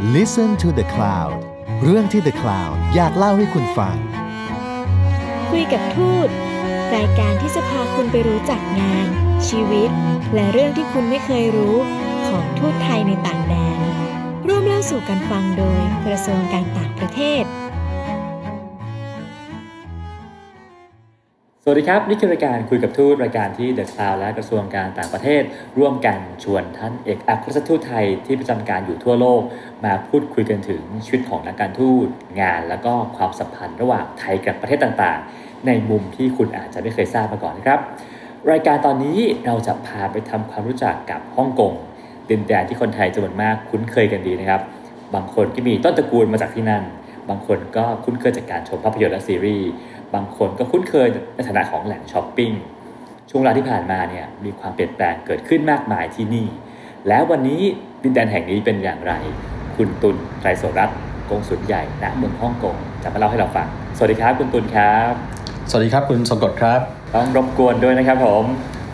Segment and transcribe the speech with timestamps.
[0.00, 1.32] Listen to the Cloud
[1.82, 3.96] เรื่องที่ The Cloud อยากเล่าให้คุณฟัง
[5.50, 6.28] คุยกับทูต
[6.96, 9.06] รายการที่จะพาคุณไปรู้จักงาน
[9.48, 9.90] ชีวิต
[10.34, 11.76] และเรื่องที่คุณไม่เคยรู้
[12.28, 13.80] ของทูตไทยในต่างแดน
[14.46, 17.44] ร่วมเล่าสู่กันฟังโดยกระทรวงการต่างประเทศ
[21.70, 25.42] วัสดีครับ นี่คือรายการคุยกับทูตรายการที่เดอะคลาวและกระทรวงการต่างประเทศ
[25.78, 29.42] ร่วมกันชวนท่านเอกอัครราชทูตไทยที่ประจำการอยู่ทั่วโลก
[29.84, 32.06] มาพูดคุยกันถึงชีวิตของนักการทูต
[32.40, 37.80] งาน แล้วก็ความสัมพันธ์ระหว่างไทยกับประเทศต่างๆ ในมุมที่คุณอาจจะไม่เคยทราบมาก่อนนะครับ
[38.50, 41.72] รายการตอนนี้เราจะพาไปทำความรู้จักกับฮ่องกง
[42.30, 44.60] ดินแดนที่คนไทยจำนวนมากคุ้นเคยกันดีนะครับ
[45.14, 46.84] บางคนก็มีต้นตระกูลมาจากที่นั่น
[47.30, 49.68] บางคนก็คุ้นเคยจากการชมภาพยนตร์และซีรีส์
[50.14, 52.52] บางคนก็คุ้นเคยในฐานะของแหล่งช้อปปิ้ง
[53.30, 56.46] ช่วงเวลาที่ผ่านมาเนี่ยมีความเปลี่ยนแปลงเกิดขึ้นมากมายที่นี่
[57.08, 57.60] แล้ววันนี้
[58.02, 59.12] ดินแดนแห่งนี้เป็นอย่างไร
[59.76, 60.98] คุณตุลไตรโสรัตน์
[61.30, 65.12] กงสุลใหญ่ณเมืองฮ่องกงจะมาเล่าให้เราฟัง สวัสดีครับคุณตุลครับ
[65.70, 66.80] สวัสดีครับคุณสมกดครับ
[67.14, 68.44] ต้องรบกวนด้วยนะครับผม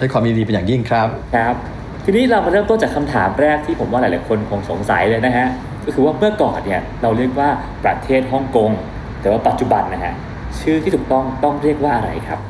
[0.00, 1.54] ด้วยความยินดีเป็นอย่างยิ่งครับครับ
[2.04, 5.46] ทีนี้เรามาเริ่มต้นจากคำถามแรกที่ผมว่าหลาย ๆ คนคงสงสัยเลยนะฮะ
[5.86, 7.48] ก็คือว่าเมื่อก่อนเนี่ยเราเรียกว่า
[7.84, 8.70] ประเทศฮ่องกง
[9.20, 10.14] แต่ว่าปัจจุบันนะฮะ
[10.60, 12.40] ชื่อที่ถูกต้องต้องเรียกว่าอะไรครับ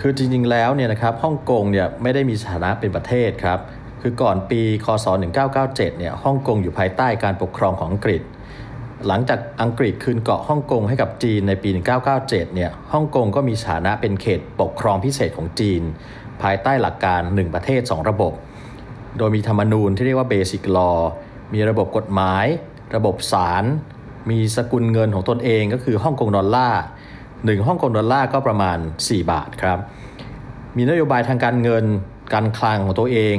[0.00, 3.58] คือจริงๆแล้วเนี่ยนะครับฮ่องกงเนี่ยไม่ได้มีสถานะเป็นประเทศครับ
[4.02, 5.06] คือก่อนปีคศ
[5.52, 8.22] 1997 เนี่ยฮ่องกงอยู่ภายใต้การปกครองของอังกฤษ
[9.06, 11.68] หลังจากอังกฤษคืนเกาะฮ่องกงให้กับจีนในปี
[12.12, 15.82] 1997 เนี่ยฮ่องกงก็มีสถานะเป็นเขตปกครองพิเศษของจีน
[16.42, 18.32] ภายใต้หลักการ 1 ประเทศ 2 ระบบ
[19.18, 20.98] โดยมีธรรมนูญที่เรียกว่า Basic Law
[21.52, 22.46] มีระบบกฎหมาย
[22.96, 23.64] ระบบศาล
[24.30, 26.82] มีสกุลเงินของตนเองก็คือฮ่องกงดอลลาร์
[27.44, 29.78] หนึ่งฮ่องกงดอลลาร์ก็ประมาณ 4 บาทครับ
[30.76, 31.84] มีนโยบายทางการเงิน
[32.32, 33.36] การคลังของตัวเอง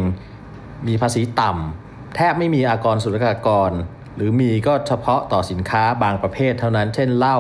[0.88, 3.72] มีภาษีต่ำ แทบไม่มีอากรศุลกากร
[4.16, 7.40] หรือมีก็เฉพาะต่อสินค้าบางประเภทเท่านั้น เช่นเหล้า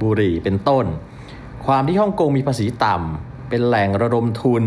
[0.00, 0.86] บุหรี่ เป็นต้น
[1.66, 4.64] ความที่ฮ่องกงมีภาษีต่ำ เป็นแหล่งระดมทุน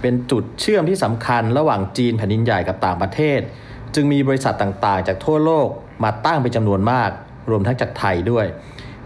[0.00, 3.40] เป็นจุดเชื่อมที่สำคัญระหว่างจีนแผ่นดินใหญ่กับต่างประเทศ
[3.94, 5.68] จึงมีบริษัทต่างๆ จากทั่วโลก
[6.04, 7.10] มาตั้งเป็นจำนวนมาก
[7.50, 8.46] รวมทั้งจากไทยด้วย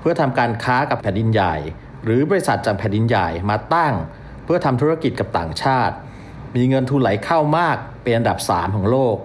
[0.00, 1.54] เพื่อทำการค้ากับแผ่นดินใหญ่
[2.04, 3.94] หรือบริษัทจากแผ่นดินใหญ่มาตั้ง
[4.44, 5.94] เพื่อทำธุรกิจกับต่างชาติ
[6.56, 9.16] มีเงินทุนไหลเข้ามากเป็นอันดับ 3 ของโลก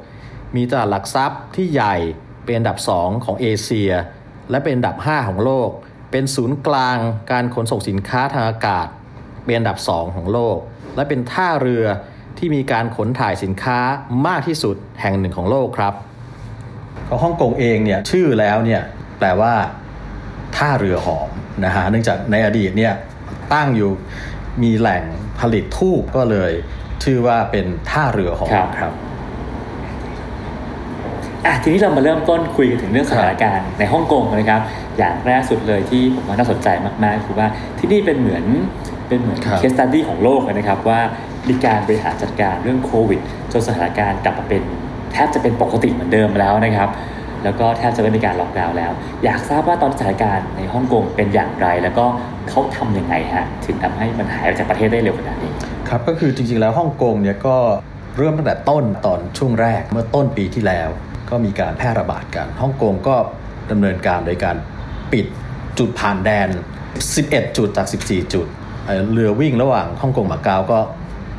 [0.55, 1.95] มีตลาดหลักทรัพย์ที่ใหญ่
[2.43, 3.91] เป็นอันดับ 2 ของเอเชีย
[4.49, 5.69] และเป็นอันดับ 5 ของโลก
[6.11, 6.97] เป็นศูนย์กลาง
[7.31, 8.87] การขนส่งสินค้าทางอากาศ
[9.43, 10.57] เป็นอันดับ 2 ของโลก
[10.95, 11.85] และเป็นท่าเรือ
[12.37, 13.79] ที่มีการขนถ่ายสินค้า
[14.27, 15.93] มากที่สุดแห่งหนึ่งของโลกครับ
[17.07, 18.81] ของฮ่องกงเองเนี่ยชื่อแล้วเนี่ย
[19.19, 19.53] แปลว่า
[20.57, 21.29] ท่าเรือหอม
[21.65, 22.93] นะฮะเนื่องจากในอดีตเนี่ย
[23.53, 23.91] ตั้งอยู่
[24.63, 25.03] มีแหล่ง
[25.39, 26.51] ผลิตทูบก็เลย
[27.03, 28.93] ชื่อว่าเป็นท่าเรือหอมครับครับ
[31.45, 34.61] อะทีนี้เรามาเริ่มต้นคุยกันถึงเรื่องสถานการณ์ในฮ่องกงนะครับ
[34.97, 36.67] อย่างแรกสุดเลยที่ผมว่าน่าสนใจ
[37.03, 37.47] มากๆคือว่า
[37.79, 38.45] ที่นี่เป็นเหมือน
[39.07, 41.01] เป็นเหมือนครับเคสตัดดี้ของโลกเลยนะครับว่า
[41.49, 43.19] มีการบริหารจัดการเรื่องโควิด
[43.51, 44.63] จนสถานการณ์กลับมาเป็น
[45.13, 46.89] แทบจะเป็นปกติเหมือนเดิมแล้วนะครับ
[47.43, 48.91] แล้วก็แทบจะไม่มีการล็อกดาวน์แล้ว
[49.23, 52.05] อยากทราบว่าตอนสถานการณ์ในฮ่องกงเป็นอย่างไร แล้วก็
[52.49, 55.51] เขาทำยังไงฮะถึงทำให้มันหายจากประเทศได้เร็วขนาดนี้
[55.89, 57.57] ครับก็คือจริงๆแล้วฮ่องกงเนี่ยก็
[58.17, 60.89] เริ่มตั้งแต่ต้นตอนช่วงแรกเมื่อต้นปีที่แล้ว
[61.29, 63.15] ก็มีการแพร่ระบาดกันฮ่องกงก็
[63.71, 64.55] ดำเนินการโดยการ
[65.11, 65.25] ปิด
[65.79, 66.49] จุดผ่านแดน
[67.03, 68.47] 11 จุดจาก 14 จุด
[69.13, 70.79] เรือวิ่งระหว่างฮ่องกงมาเก๊าก็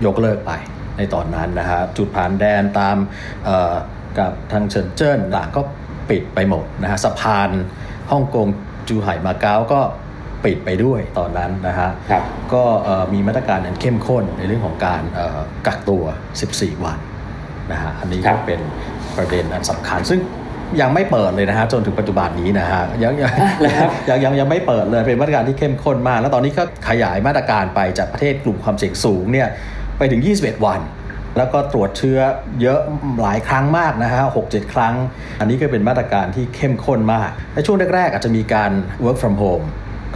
[0.06, 0.53] ยกเลิกไป
[0.97, 2.97] ในตอนนั้นนะฮะจุดผ่านแดนตาม
[3.44, 3.75] เอ่อ
[4.19, 5.62] กับทางเฉินเจิ้นต่างก็
[6.10, 7.50] ปิดไปหมดนะฮะสะพาน
[8.10, 8.47] ฮ่องกง
[8.88, 9.81] จูไห่มาเก๊าก็
[10.44, 12.22] ปิดไปด้วยตอนนั้นนะฮะครับ
[12.53, 16.05] ก็เอ่อมีมาตรการอันเข้มข้นในเรื่องของการเอ่อกักตัว
[16.44, 16.99] 14 วัน
[17.72, 18.61] นะฮะอันนี้ครัก็บเป็น
[19.16, 20.21] ประเด็นอันสำคัญ ซึ่ง
[20.81, 29.49] ยังไม่เปิดเลยนะฮะจนถึงปัจจุบันนี้นะฮะยังยังแล้วครับยังยังยังไม่เปิดเลยเป็นมาตรการที่เข้มข้นมาก แล้วตอนนี้ก็ขยายมาตรการไปจากประเทศกลุ่มความเสี่ยงสูงเนี่ย
[29.99, 30.81] ไปถึง 21 วัน
[31.37, 32.19] แล้วก็ตรวจเชื้อ
[32.62, 32.81] เยอะ
[33.22, 34.94] หลายครั้งมากนะฮะหกเจ็ดครั้ง
[35.41, 38.70] อันนี้ก็เป็นมาตรการที่เข้มข้นมาก ในช่วงแรกๆอาจจะมีการ
[39.05, 39.67] work from home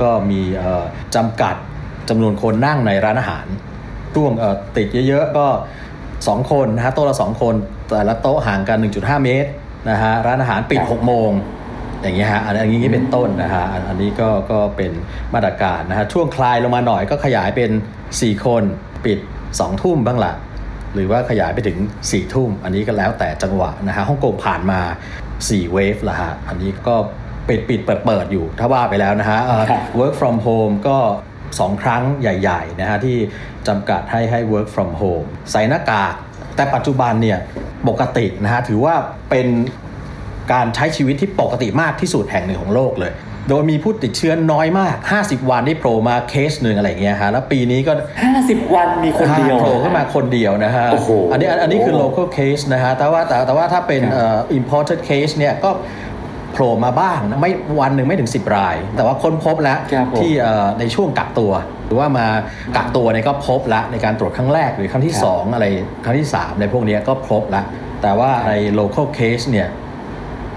[0.00, 0.84] ก็มีเอ่อ
[1.14, 1.54] จำกัด
[2.08, 3.46] จำนวนคนนั่งในร้านอาหาร
[4.14, 5.46] ช่วงเอ่อติดเยอะๆก็
[5.98, 7.54] 2 คนนะฮะโต๊ะละ 2 คน
[7.88, 9.50] แต่ละโต๊ะห่างกัน 1.5 เมตร
[9.90, 11.30] นะฮะร้านอาหารปิดครับ6โมง
[12.02, 14.92] อย่างเงี้ยฮะอันอันนี้เป็นต้นนะฮะอันอันนี้ก็ก็เป็น
[15.34, 17.70] มาตรการนะฮะช่วงคลายลงมาหน่อยก็ขยายเป็น
[18.08, 18.62] 4 คน
[19.04, 19.18] ปิด
[19.56, 20.32] 2ทุ่มบ้างละ
[20.94, 24.80] หรือว่าขยายไปถึง4ทุ่ม อันนี้ก็แล้วแต่จังหวะนะฮะฮ่องกงผ่านมา
[25.28, 26.94] 4เวฟละฮะอันนี้ก็
[27.48, 30.98] ปิดปิดเปิดเปิดอยู่ถ้าว่าไปแล้วนะฮะเอ่อครับ work from home ก็
[31.40, 33.16] 2 ครั้งใหญ่ๆนะฮะที่
[33.68, 36.14] จำกัดให้ให้ work from home ใส่หน้ากาก
[36.56, 37.38] แต่ปัจจุบันเนี่ย
[37.88, 38.94] ปกตินะฮะถือว่า
[39.30, 39.46] เป็น
[40.52, 43.12] การใช้ชีวิตที่ปกติมากที่สุดแห่งหนึ่งของโลกเลย
[43.48, 47.92] โดยมีผู้ติดเชื้อน้อยมาก 50 วันที่โผล่มาเคสหนึ่งอะไรอย่างเงี้ยฮะแล้วปีนี้ก็
[48.32, 55.70] 50 วันมีคนเดียวโผล่ขึ้นมาคนเดียวนะฮะโอ้โหอันนี้อันนี้คือ local case นะฮะแต่ว่าแต่แต่ว่าถ้าเป็นครับเอ่อ imported case เนี่ยก็
[56.52, 57.50] โผล่มาบ้างนะไม่
[57.80, 61.52] วันหนึ่งไม่ถึง 10 ราย แต่ว่าค้นพบแล้วครับผมที่เอ่อในช่วงกักตัว
[61.86, 62.26] หรือว่ามา
[62.76, 65.66] กักตัวเนี่ยก็พบแล้วในการตรวจครั้งแรกหรือครั้งที่ครับ2อะไร
[66.04, 67.64] ครั้งที่ 3 ในพวกเนี้ยก็พบแล้ว
[68.02, 69.68] แต่ว่าใน local case เนี่ย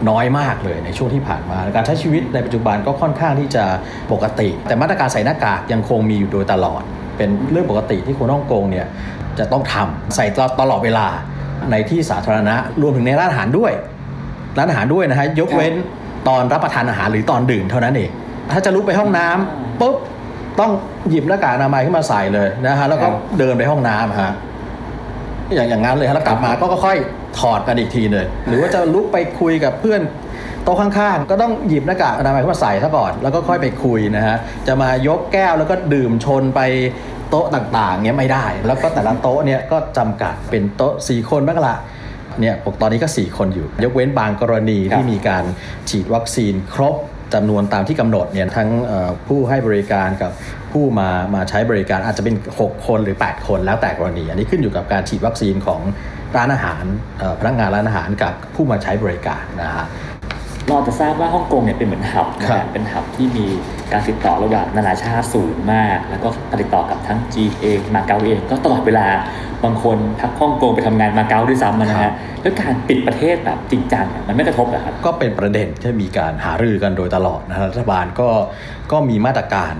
[0.09, 3.63] น้อยมากเลยในช่วงที่ผ่านมา การใช้ชีวิตในปัจจุบันก็ค่อนข้างที่จะ
[4.11, 6.81] ปกติ แต่มาตรการใส่หน้ากากยังคงมีอยู่โดยตลอด
[7.17, 8.87] เป็นเรื่องปกติที่คนฮ่องกงเนี่ย
[9.39, 10.25] จะต้องทำใส่
[10.61, 11.07] ตลอดเวลา
[11.71, 13.71] ในที่สาธารณะรวมถึงในร้านอาหารด้วย
[14.57, 15.73] ร้านอาหารด้วยนะฮะยกเว้น
[16.27, 18.09] ตอนรับประทานอาหารหรือตอนดื่มเท่านั้นเอง
[18.51, 19.95] ถ้าจะลุกไปห้องน้ำปุ๊บ
[20.59, 20.71] ต้อง
[21.09, 23.07] หยิบหน้ากากอนามัยขึ้นมาใส่เลยนะฮะแล้วก็
[23.39, 24.31] เดินไปห้องน้ำฮะ
[25.55, 26.97] อย่างอย่างนั้นเลยแล้วกลับมาก็ค่อย
[27.39, 30.01] ถอดกันอีกทีเลย หรือว่าจะลุกไปคุยกับเพื่อน
[30.63, 34.37] โต๊ะข้างๆ ก็ต้องหยิบหน้ากากอนามัยขึ้นมาใส่ซะก่อน แล้วก็ค่อยไปคุยนะฮะ
[34.67, 36.61] จะมายกแก้วแล้วก็ดื่มชนไป
[37.29, 41.75] โต๊ะต่างๆเนี้ยไม่ได้ แล้วก็แต่ละโต๊ะเนี่ยก็จำกัดเป็นโต๊ะสี่คนบ้างละ
[42.41, 45.43] เนี่ยปกตอนนี้ก็ 4 คนอยู่ ยกเว้นบางกรณีครับที่มีการ
[45.89, 46.95] ฉีดวัคซีนครบ
[47.33, 50.31] จำนวนตามที่กำหนดเนี่ยทั้งเอ่อผู้ให้บริการกับ
[50.71, 55.81] ผู้มามาใช้บริการอาจจะเป็น 6 คนหรือ 8 คนแล้วแต่กรณี อันนี้ขึ้นอยู่กับการฉีดวัคซีนของ
[56.37, 56.83] ร้านอาหาร
[57.19, 59.85] เอ่อพนักงานร้านอาหารกับผู้มาใช้บริการนะฮะ
[60.69, 63.45] เราจะทราบว่าฮ่องกงเนี่ยเป็นเหมือนหับนะครัฮะบเป็นหับที่มี
[63.91, 69.07] การติดต่อระหว่างนานาชาติสูงมาก แล้วก็การติดต่อกับทั้งจีนเองมาเก๊าเอง ก็ตลอดเวลา
[69.63, 72.11] บางคนพักฮ่องกงไปทำงานมาเก๊าด้วยซ้ำนะฮะ
[72.41, 78.29] แล้วการปิดประเทศแบบจริงจังเนี่ยมันไม่กระทบเหรอครับก็เป็นประเด็นที่มีการหารือกันโดยตลอดนะฮะรัฐบาลก็
[78.91, 79.73] ก็มีมาตรการ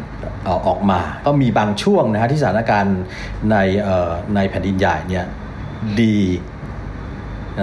[0.44, 3.00] เอ่อออกมา ก็มีบางช่วงนะฮะที่สถานการณ์
[3.52, 5.26] ในเอ่อในแผ่นดินใหญ่เนี่ย
[6.02, 6.20] ดี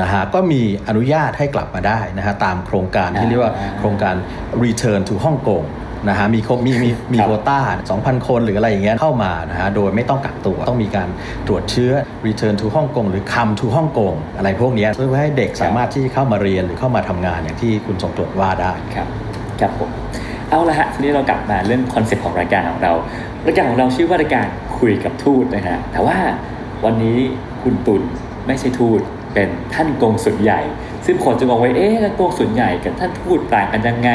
[0.00, 4.14] นะฮะก็มีอนุญาตให้กลับมาได้นะฮะตามโครงการที่เรียกว่าโครงการ
[4.64, 5.64] Return to ฮ่องกง
[6.08, 7.60] นะฮะมีครบมีมีมีครับโควต้า
[7.96, 11.08] 2,000 คนหรืออะไรอย่างเงี้ยเข้ามานะฮะโดยไม่ต้องกักตัวต้องมีการ
[11.46, 11.92] ตรวจเชื้อ
[12.26, 19.08] Return to ฮ่องกงหรือ Come to ฮ่องกงอะไรพวกเนี้ยเพื่อให้เด็กสามารถที่จะเข้ามาเรียนหรือเข้ามาทำงานอย่างที่คุณสมตรวจว่าได้ครับ
[19.60, 19.90] ครับผม
[20.50, 22.92] เอาละฮะทีนี้เรากลับมาเรื่องคอนเซ็ปต์ของรายการของเรา
[23.46, 24.46] รายการของเราชื่อว่ารายการ
[24.78, 26.18] คุยกับทูตนะฮะแต่ว่า
[26.84, 27.18] วันนี้
[27.68, 28.02] คุณตุล
[28.46, 29.00] ไม่ใช่ทูต
[29.34, 30.60] เป็นท่านกงสุลใหญ่
[31.06, 34.10] ซึ่งคนจะมองว่าเอ๊ะแล้วกงสุลใหญ่กับท่านทูตต่างกันยังไง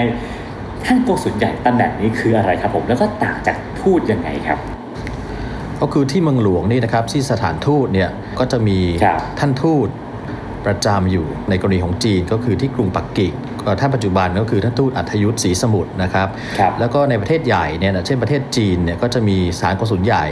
[0.85, 4.57] ท่านกงสุลใหญ่ตำแหน่งนี้คืออะไรครับผมแล้วก็ต่างจากทูตยังไงครับ
[5.81, 8.09] ก็คือที่เมืองหลวงนี่นะครับที่สถานทูตเนี่ย
[8.39, 9.87] ก็จะมีครับท่านทูต
[10.65, 16.27] ประจำอยู่ในกรณีของจีนก็คือที่กรุงปักกิ่งเอ่อ ท่านปัจจุบันก็คือท่านทูตอัธยุทธศรีสมุทรนะครับ
[16.59, 20.25] ครับแล้วก็ในประเทศใหญ่เนี่ยนะเช่นประเทศจีนเนี่ยก็จะมีสถารกงสุลใหญ่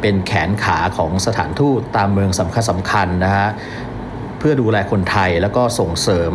[0.00, 3.48] เป็นแขนขาของสถานทูตตามเมืองสำคัญสำคัญนะฮะ
[4.38, 6.32] เพื่อดูแลคนไทยแล้วก็ส่งเสริม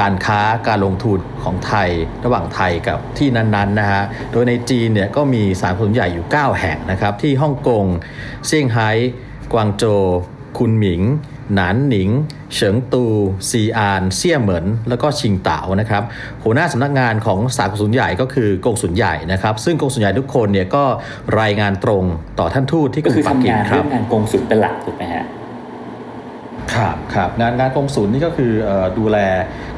[0.00, 1.90] การค้าการลงทุนของไทย
[2.24, 4.02] ระหว่างไทยกับที่นั้นๆนะฮะ
[4.32, 7.84] โดยในจีนเนี่ยก็มีสถารกงสุลใหญ่อยู่ 9 แห่งนะครับ ที่ฮ่องกง
[8.46, 8.90] เซี่ยงไฮ้
[9.52, 10.02] กวางโจว
[10.58, 11.02] คุนหมิง
[11.54, 12.10] หนานหนิง
[12.54, 13.04] เฉิงตู
[13.50, 16.02] ซีอาน เซี่ยเหมิน แล้วก็ชิงเต๋านะครับ
[16.44, 20.84] หัวหน้าสำนักงานของสากลสุนใหญ่ก็คือกงสุนใหญ่นะครับ ซึ่งกงสุนใหญ่ทุกคนเนี่ยก็
[21.40, 22.04] รายงานตรง
[22.38, 25.24] ต่อท่านทูตที่กก็รุงคือปักทำกิ่งงานครัเรื่บองงานกงสุลเป็นหลักถูกไหมฮะ
[26.74, 29.18] ครับครับงานงานกงสุลนี่ก็คือเออดูแล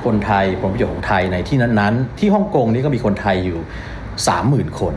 [0.05, 3.59] คนไทยผลประโยชน์ของไทยในที่นั้นๆ ที่ฮ่องกงนี่ก็มีคนไทยอยู่
[4.18, 4.95] 30,000 คน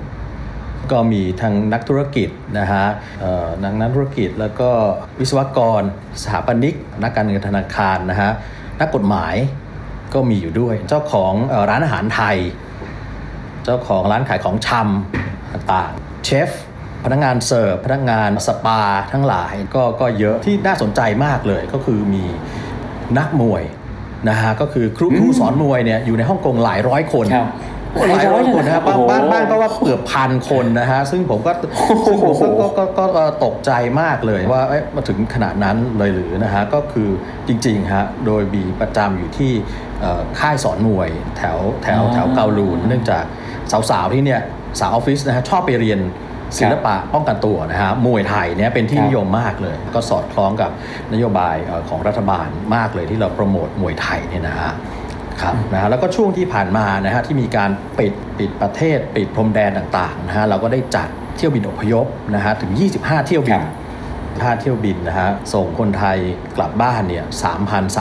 [0.91, 2.85] ก็มีทางนักธุรกิจนะฮะ
[3.19, 4.69] เอ่อนักนักธุรกิจแล้วก็
[5.19, 5.81] วิศวกร
[6.21, 8.31] สถาปนิก นักการเงินธนาคารนะฮะ
[8.79, 9.35] นักกฎหมาย
[10.13, 12.37] ก็มีอยู่ด้วย เจ้าของเออร้านอาหารไทย
[13.65, 16.49] เจ้าของร้านขายของชำต่างๆเชฟ
[17.05, 22.25] พนักงานเสิร์ฟพนักงานสปาทั้งหลายก็ก็เยอะที่น่าสนใจมากเลยก็คือมี
[23.17, 23.63] นักมวย
[24.29, 27.47] นะฮะก็คือครูครูสอนมวยเนี่ยอยู่ในฮ่องกงหลายร้อยคนครับ
[27.97, 31.51] หลายร้อยคนนะครับโอ้โหบ้านบ้านก็ว่าเกือบพันคนนะฮะซึ่งผมก็
[32.05, 33.71] ซึ่งผมก็ก็ก็ก็ก็ตกใจ
[34.01, 37.09] มากเลยว่าเอ๊ะมาถึงขนาดนั้นเลยหรือนะฮะก็คือ
[37.47, 39.51] จริงๆฮะโดยมีประจำอยู่ที่
[40.01, 43.23] เอ่อค่ายสอนมวยแถวแถวแถวเกาลูนเนื่องจาก
[43.91, 44.41] สาวๆที่เนี่ย
[44.79, 45.99] สาวออฟฟิศนะฮะชอบไปเรียน
[46.59, 50.71] ศิลปะป้องกันตัวนะฮะมวยไทยเนี่ยเป็นที่ครับนิยมมากเลย ก็สอดคล้องกับ
[51.13, 54.75] นโยบายเอ่อของรัฐบาลมากเลยที่เราโปรโมทมวยไทยเนี่ยนะฮะครับ
[55.73, 63.65] นะฮะแล้วก็ช่วงที่ผ่านมานะฮะที่มีการปิดปิดประเทศ ปิดพรมแดนต่างๆนะฮะเราก็ได้จัดเที่ยวบินอพยพนะฮะถึง 25 เที่ยวบิครันบ
[64.57, 66.17] 5เที่ยวบินนะฮะส่งคนไทย
[66.57, 67.25] กลับบ้านเนี่ย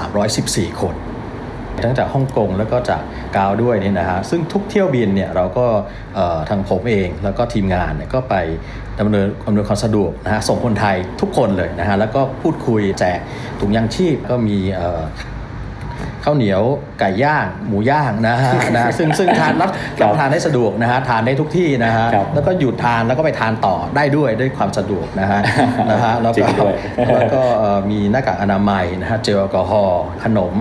[0.03, 0.97] 3,314 คน
[1.85, 3.03] ทั้งจากฮ่องกงแล้วก็จาก
[3.37, 5.67] กาวด้วยเนี่ยนะฮะซึ่งทุกเที่ยวบินเนี่ยเราก็
[6.15, 8.35] เอ่อทางผมเองแล้วก็ทีมงานเนี่ยก็ไป
[9.01, 13.19] ดำเนินอำนวยความสะดวกนะฮะส่งคนไทยทุกคนเลยนะฮะแล้วก็พูดคุยแจก
[13.61, 15.03] ถุงยางชีพก็มีเอ่อ
[16.25, 16.63] ข้าวเหนียว
[17.01, 25.41] ไก่ย่างหมูย่างนะฮะนะซึ่งซึ่งทานรับครับทานได้สะดวกนะฮะทานได้ทุกที่นะฮะครับแล้วก็หยุดทานแล้วก็ไปทานต่อได้ด้วยด้วยความสะดวกนะฮะ
[25.91, 26.75] นะฮะแล้วก็จริงด้วย
[27.15, 30.55] แล้วก็เอ่อมีหน้ากากอนามัยนะฮะเจลแอลกอฮอล์ขนม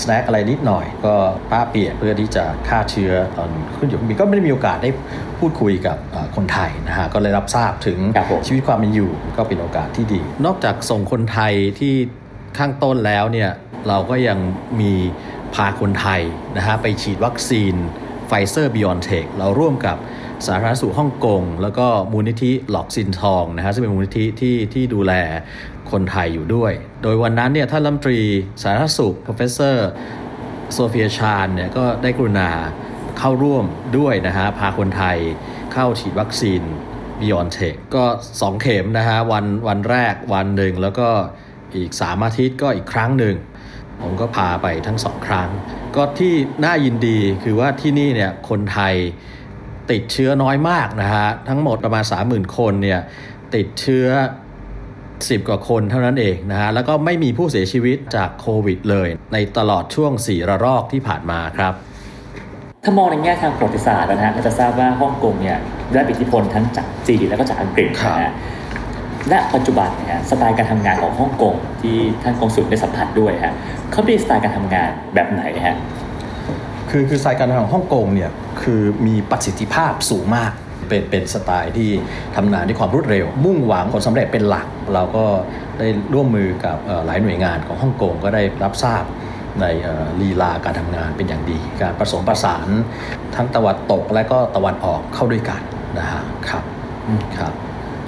[0.00, 1.14] snack อะไรนิดหน่อย ก็
[1.50, 4.90] ผ้าเปียกเพื่อที่จะฆ่าเชื้อตอนขึ้นอยู่เครื่องบินก็ไม่ได้มีโอกาสได้
[5.38, 11.94] พูดคุยกับเอ่อคนไทยนะฮะก็เลยรับทราบถึงครับผมชีวิตความเป็นอยู่ก็เป็นโอกาสที่ดี นอกจากส่งคนไทยที่
[12.58, 13.50] ข้างต้นแล้วเนี่ย
[13.88, 14.38] เราก็ยัง
[14.80, 14.92] มี
[15.54, 16.22] พาคนไทย
[16.56, 17.74] นะฮะไปฉีดวัคซีน
[18.28, 19.96] ไฟเซอร์ไบออนเทคเราร่วมกับ
[20.46, 25.12] สาธารณสุขฮ่องกง แล้วก็มูลนิธิหลอกซินทองนะฮะซึ่งเป็นมูลนิธิที่ที่ดูแล
[25.90, 26.72] คนไทยอยู่ด้วย
[27.02, 28.20] โดยวันนั้นเนี่ยท่านรัฐมนตรี
[28.62, 29.76] สาธารณสุข professor
[30.72, 32.50] โซเฟียชาญเนี่ยก็ได้กรุณา
[33.18, 33.64] เข้าร่วม
[33.98, 35.18] ด้วยนะฮะพาคนไทย
[35.72, 36.62] เข้าฉีดวัคซีน
[37.20, 41.08] Beyond Tech ก็ 2 เข็มนะฮะวันวันแรกวันหนึ่งแล้วก็
[41.76, 43.36] อีก 3 อาทิตย์ก็อีกครั้งหนึ่ง
[44.02, 45.48] ผมก็พาไปทั้งสองครั้ง
[45.96, 46.34] ก็ที่
[46.64, 48.94] น่ายินดีคือว่าที่นี่เนี่ยคนไทย
[49.90, 53.00] ติดเชื้อน้อยมากนะฮะ ทั้งหมดประมาณ 30,000 คนเนี่ย
[53.54, 54.08] ติดเชื้อ
[54.74, 61.74] 10 กว่าคนเท่านั้นเองนะฮะ แล้วก็ไม่มีผู้เสียชีวิตจากโควิดเลย ในตลอดช่วง 4 ระลอกที่ผ่านมาครับ
[62.84, 65.58] ถ้ามองในแง่ทางประวัติศาสตร์นะฮะเราจะทราบว่าฮ่องกงเนี่ย
[65.88, 68.32] ได้รับอิทธิพลทั้งจากจีนแล้วก็จากอังกฤษครับนะฮะ
[69.32, 73.54] ณปัจจุบันเนี่ยฮะสไตล์การทำงานของฮ่องกงที่ท่านกงสุลได้สัมผัสด้วยฮะ
[73.92, 75.76] เขามีสไตล์การทำงานแบบไหนฮะ
[76.90, 78.30] คือคือสายการทำงานของฮ่องกงเนี่ย
[78.62, 80.52] คือมีประสิทธิภาพสูงมาก
[80.88, 81.90] เป็นเป็นสไตล์ที่
[82.36, 85.24] ทำงานด้วยความรวดเร็ว มุ่งหวังผลสำเร็จเป็นหลัก เราก็
[85.78, 89.04] ได้ร่วมมือกับเอ่อหลายหน่วยงานของฮ่องกงก็ได้รับทราบ
[89.60, 92.68] ในเอ่อลีลาการทำงานเป็นอย่างดี การผสมผสาน
[93.34, 95.60] ทั้งตะวันตกและก็ตะวันออกเข้าด้วยกัน
[95.98, 96.64] นะฮะครับ
[97.38, 97.52] ครับ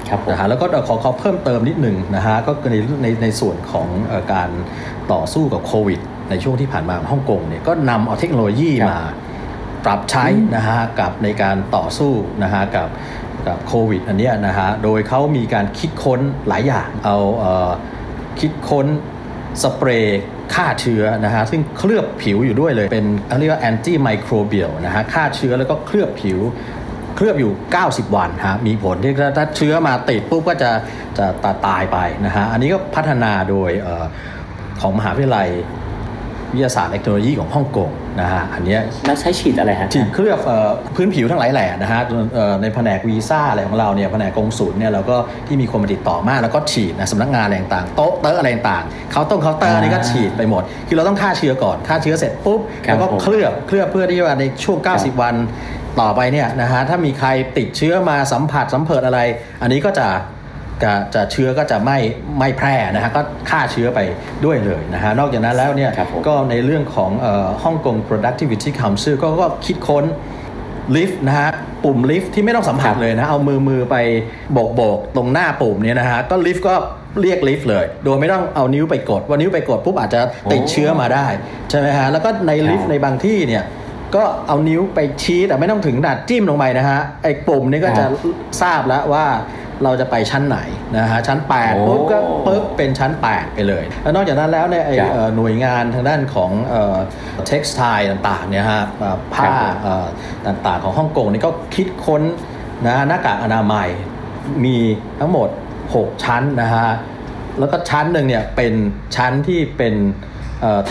[0.09, 4.51] ครับผมนะฮะแล้วก็ขอขอเพิ่มเติมนิดหนึ่งนะฮะก็ในในในส่วนของเอ่อการ
[5.13, 9.03] ต่อสู้กับโควิด ในช่วงที่ผ่านมาของฮ่องกงเนี่ยก็นำเอาเทคโนโลยีครับมา
[9.85, 12.89] ปรับใช้นะฮะกับในการต่อสู้นะฮะกับ
[13.47, 17.71] กับโควิดอันเนี้ยนะฮะโดยเขามีการคิดค้นหลายอย่างเอาเอ่อ
[18.41, 18.87] คิดค้น
[19.63, 20.21] สเปรย์
[20.55, 26.39] ฆ่าเชื้อนะฮะซึ่งเคลือบผิวอยู่ด้วยเลยเป็นเขาเรียกว่าแอนตี้ไมโครเบียลนะฮะฆ่าเชื้อแล้วก็เคลือบผิว
[27.17, 27.53] เคลือบอยู่
[27.85, 30.71] 90 วันฮะมีผลที่ถ้าถ้าเชื้อมาติดปุ๊บก็จะ
[31.19, 34.05] จะตาตายไปนะฮะอันนี้ก็พัฒนาโดยเออ
[34.81, 35.49] ของมหาวิทยาลัย
[36.53, 42.01] วิทยาศาสตร์เทคโนโลยีของฮ่องกงนะฮะอันเนี้ยแล้วใช้ฉีดอะไรฮะฉีดเคลือบเอ่อพื้นผิวทั้งหลายแหล่นะฮะ
[42.35, 55.35] เอ่อในแผนกวีซ่าอะไรของเราเนี่ยแผนกกงสุลเนี่ยเราก็ที่มีคนมาติดต่อมากแล้วก็ฉีดนะสำนักงานอะไรต่างๆโต๊ะเตอะอะไรต่างๆเขาต้องเคาน์เตอร์นี่ก็ฉีดไปหมด คือเราต้องฆ่าเชื้อก่อนฆ่าเชื้อเสร็จปุ๊บครับแล้วก็ผมเคลือบเคลือบเพื่อที่ว่าในช่วง 90 วัน
[56.01, 59.21] ต่อไปเนี่ยนะฮะถ้ามีใครติดเชื้อมาสัมผัสสัมเผิดอะไร
[59.63, 60.09] อันนี้ก็จะ
[60.83, 61.99] จะจะเชื้อก็จะไม่
[62.39, 64.01] ไม่แพร่นะฮะก็ฆ่าเชื้อไป
[64.45, 67.11] ด้วยเลยนะฮะนอกจากนั้นแล้วเนี่ยครับผมก็ในเรื่องของ
[67.63, 70.05] ฮ่องกง productivity council ก็ก็คิดค้น
[70.97, 71.51] ลิฟต์นะฮะ
[71.85, 73.97] ปุ่มลิฟต์ที่ไม่ต้องสัมผัสครับเลยนะเอามือมือไป
[74.53, 76.75] โบกโบกตรงหน้าปุ่มเนี่ยนะฮะก็ลิฟต์ก็
[77.21, 80.21] เรียกลิฟต์เลย โดยไม่ต้องเอานิ้วไปกด ว่านิ้วไปกดปุ๊บอาจจะ
[80.53, 81.27] ติดเชื้อมาได้
[81.71, 83.65] ใช่ไหมฮะแล้วก็ในลิฟต์ในบางที่เนี่ย
[84.15, 88.05] ก็เอานิ้วไปชี้แต่ไม่ต้องถึงขนาดจิ้มลงไปนะฮะไอ้ปุ่มนี้ก็จะ
[88.63, 89.27] ทราบแล้วว่า
[89.85, 90.59] เราจะไปชั้นไหน
[90.99, 96.51] นะฮะชั้น8โอ้ปุ๊บก็ปุ๊บเป็นชั้น 8 ไปเลย แล้วนอกจากนั้นแล้วเนี่ยไอ้ครับเอ่อหน่วยงานทางด้านของ
[97.47, 100.07] เท็กซ์ไทต่างๆเนี่ยฮะเอ่อผ้าครับผมเอ่อ
[100.47, 102.23] ต่างๆของฮ่องกงนี่ก็คิดค้น
[102.87, 103.89] นะหน้ากากอนามัย
[104.65, 104.77] มี
[105.21, 105.49] ทั้งหมด
[105.87, 106.89] 6 ชั้นนะฮะ
[107.59, 108.73] แล้วก็ชั้นหนึ่งเนี่ยเป็น
[109.17, 110.36] ชั้นที่เป็นเอ่อ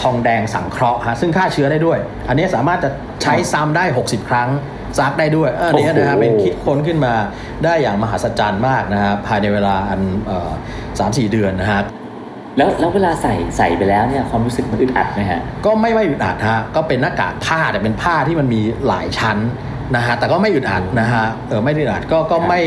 [0.01, 2.89] ทองแดงสังเคราะห์ฮะซึ่งฆ่าเชื้อได้ด้วย อันนี้สามารถจะ
[3.23, 4.49] ใช้ซ้ำได้ 60 ครั้ง
[4.99, 7.13] ซักได้ด้วยเอออันนี้นะฮะโอ้โหเป็นคิดค้นขึ้นมา
[7.63, 10.49] ได้อย่างมหัศจรรย์มากนะฮะภายในเวลาอันเอ่อ
[10.99, 11.81] สามสี่เดือนนะฮะ
[12.57, 19.37] แล้วแล้วเวลาใส่ใส่ไปแล้วเนี่ยความรู้สึกมันอึดอัดไหมฮะก็ไม่ไม่อึดอัดฮะก็เป็นหน้ากากผ้าแต่เป็นผ้าที่มันมีหลายชั้น
[19.95, 22.59] นะฮะแต่ก็ไม่อึดอัดนะฮะเออไม่อึดอัดก็ก็ไม่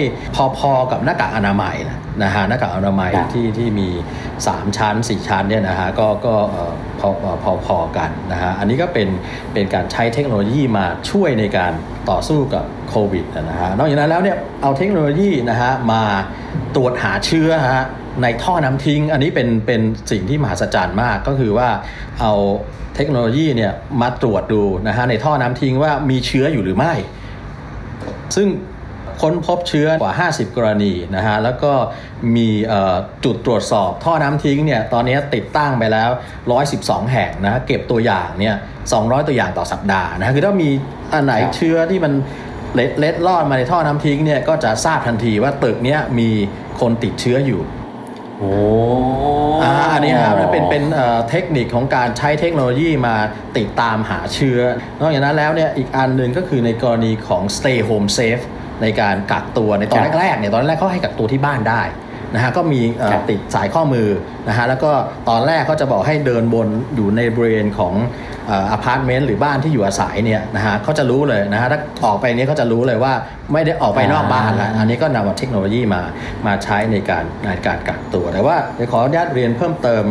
[0.58, 3.88] พอๆกับหน้ากากอนามัยนะ นะฮะหน้ากากอนามัยครับที่ที่มี
[4.36, 7.08] 3 ชั้น 4 ชั้นเนี่ยนะฮะก็ก็เอ่อพอ
[7.42, 9.08] พอพอๆกันนะฮะอันนี้ก็เป็น
[9.52, 11.72] เป็นการใช้เทคโนโลยีมาช่วยในการ
[12.10, 16.02] ต่อสู้กับโควิดนะฮะนอกจากนั้นแล้วเนี่ยเอาเทคโนโลยีนะฮะมา
[16.76, 17.84] ตรวจหาเชื้อฮะ
[18.22, 21.68] ในท่อน้ำทิ้ง อันนี้เป็นเป็นสิ่งที่มหัศจรรย์มากก็คือว่า
[22.20, 22.32] เอา
[22.96, 23.72] เทคโนโลยีเนี่ย
[24.02, 26.92] มาตรวจดูนะฮะในท่อน้ำทิ้งว่ามีเชื้ออยู่หรือไม่
[28.36, 28.48] ซึ่ง
[29.22, 31.72] ค้นพบเชื้อกว่า 50 กรณีนะฮะแล้วก็
[32.36, 36.10] มีเอ่อจุดตรวจสอบท่อน้ำทิ้งเนี่ยตอนนี้ติดตั้งไปแล้ว
[36.60, 38.56] 112 แห่งนะฮะเก็บตัวอย่างเนี่ย
[38.92, 40.70] 200 ตัวอย่างต่อสัปดาห์นะฮะคือถ้ามี
[41.12, 42.12] อันไหนครับเชื้อที่มัน
[42.74, 46.30] เล็ดเล็ดลอดมาในท่อน้ำทิ้งเนี่ยก็จะทราบทันทีว่าตึกเนี้ยมี
[46.80, 47.62] คนติดเชื้ออยู่
[48.38, 48.52] โอ้
[49.62, 53.16] อ่าอันนี้ครับเป็นเป็นเอ่อเทคนิคของการใช้เทคโนโลยีมา
[53.58, 54.60] ติดตามหาเชื้อ
[55.00, 58.44] นอกจากนั้นแล้วเนี่ยอีกอันหนึ่งก็คือในกรณีของ stay home safe
[58.82, 61.82] ในการกักตัวในตอนแรกๆเนี่ยตอนแรกเขาให้กักตัวที่บ้านได้
[62.34, 64.08] นะฮะก็มีเอ่อติดสายข้อมือ
[64.48, 64.90] นะฮะแล้วก็
[65.28, 67.94] ตอนแรกเขาจะบอกให้เดินวนอยู่ในบริเวณของ
[68.72, 73.12] อพาร์ตเมนต์หรือบ้านที่อยู่อาศัยเนี่ยนะฮะเขาจะรู้เลยนะฮะถ้าออกไปเนี้เขาจะรู้เลยว่า
[73.52, 76.02] ไม่ได้ออกไปนอกบ้านแล้วอันนี้ก็นำเอาเทคโนโลยีมา
[76.46, 80.04] มาใช้ในการในการกักตัว แต่ว่าเดี๋ยวขออนุญาตเรียนเพิ่มเติม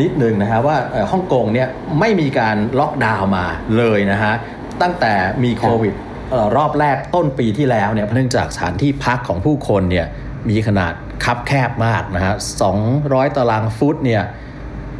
[0.00, 1.68] นิดนึงนะฮะว่าเอ่อฮ่องกงเนี่ย
[2.00, 3.46] ไม่มีการล็อกดาวน์มา
[3.78, 4.34] เลยนะฮะ
[4.82, 6.09] ตั้งแต่มีโควิดเอ่อ
[6.56, 10.06] รอบแรกต้นปีที่แล้วเนี่ยเนื่องจากสถานที่พักของผู้คนเนี่ย
[10.50, 10.94] มีขนาด
[11.24, 12.34] คับแคบมากนะฮะ
[12.86, 14.22] 200 ตารางฟุตเนี่ย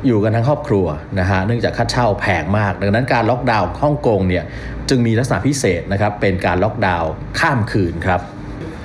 [0.06, 0.86] อยู่กันทั้งครอบครัว
[1.20, 4.44] นะฮะ เนื่องจากค่าเช่าแพงมาก ดังนั้นการล็อกดาวน์ฮ่องกงเนี่ย
[4.88, 7.10] จึงมีลักษณะพิเศษนะครับ เป็นการล็อกดาวน์
[7.40, 8.20] ข้ามคืนครับ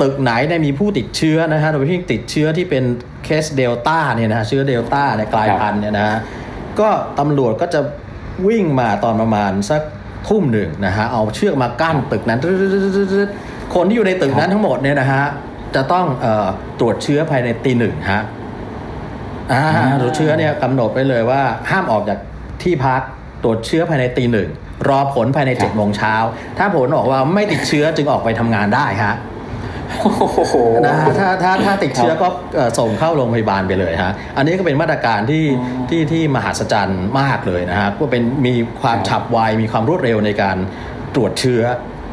[0.02, 2.84] ตึกไหนเนี่ยมีผู้ติดเชื้อนะฮะ โดยเฉพาะติดเชื้อที่เป็น
[3.24, 6.18] เคสเดลต้าเนี่ยนะฮะ เชื้อเดลต้าเนี่ยกลายพันธุ์เนี่ยนะฮะ
[6.80, 7.82] ก็ตำรวจก็จะ
[8.48, 9.82] วิ่งมาตอนประมาณสัก
[10.28, 12.40] ทุ่มหนึ่งนะฮะเอาเชือกมากั้นตึกนั้น
[13.76, 15.24] คนที่อยู่ในตึกนั้นทั้งหมดเนี่ยนะฮะ
[15.76, 16.28] จะต้องอ
[16.80, 18.22] ตรวจเชื้อภายในตีหนึ่งฮะ
[20.02, 22.20] ตรวจเชื้อเนี่ยกำหนดไปเลยว่าห้ามออกจาก
[22.64, 23.02] ที่พัก
[23.44, 24.50] ตรวจเชื้อภายในตีหนึ่ง
[24.90, 26.16] รอผลภายในเจ็ดโมงเช้า
[26.58, 29.16] ถ้าผลออกว่าไม่ติดเชื้อจึงออกไปทำงานได้ฮะ
[30.86, 40.58] นะฮะถ้าถ้าถ้าติดเชื้อก็เอ่อส่งเข้าโรงพยาบาลไปเลยฮะอันนี้ก็เป็นมาตรการที่อ๋อที่ที่มหัศจรรย์มากเลยนะฮะก็เป็นมีความครับฉับไวมีความรวดเร็วในการ
[41.16, 41.64] ตรวจเชื้อ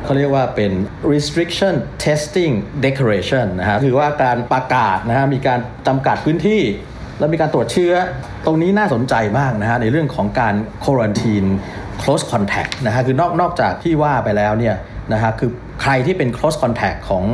[0.05, 0.73] เขาเรียกว่าเป็น
[1.13, 1.75] restriction
[2.05, 2.53] testing
[2.87, 6.63] declaration นะฮะถือว่าการประกาศนะฮะมีการจำกัดพื้นที่
[7.19, 7.93] แล้วมีการตรวจเชื้อ
[8.47, 11.49] ตรงนี้น่าสนใจมากนะฮะในเรื่องของการ quarantine
[12.03, 14.77] close contact นะฮะคือนอกนอกจากที่ว่าไปแล้วเนี่ย
[15.13, 15.51] นะฮะคือ
[15.83, 17.25] ใครที่เป็น close contact ของ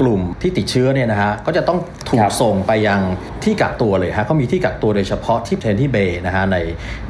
[0.00, 1.78] กลุ่มที่ติดเชื้อเนี่ยนะฮะก็จะต้อง
[2.10, 3.00] ถูครักบส่งไปยัง
[3.44, 6.56] ที่กักตัวเลยฮะเขามีที่กักตัวโดยเฉพาะที่เทนที่เบย์นะฮะใน